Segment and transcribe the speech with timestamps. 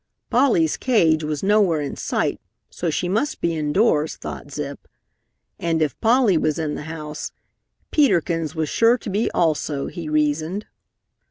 [0.31, 4.87] Polly's cage was nowhere in sight, so she must be indoors, thought Zip.
[5.59, 7.31] And if Polly was in the house,
[7.91, 10.65] Peter Kins was sure to be also, he reasoned.